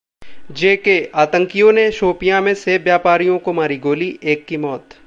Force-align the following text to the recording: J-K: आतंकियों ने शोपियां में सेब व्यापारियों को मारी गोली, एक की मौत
J-K: 0.51 0.95
आतंकियों 1.15 1.71
ने 1.71 1.89
शोपियां 1.91 2.41
में 2.41 2.53
सेब 2.55 2.83
व्यापारियों 2.83 3.37
को 3.39 3.53
मारी 3.53 3.77
गोली, 3.77 4.17
एक 4.23 4.45
की 4.45 4.57
मौत 4.57 4.89